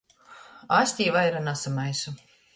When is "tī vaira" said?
1.01-1.43